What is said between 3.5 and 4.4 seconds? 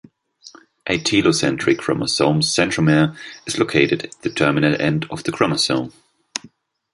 located at the